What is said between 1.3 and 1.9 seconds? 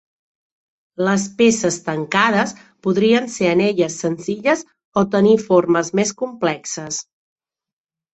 peces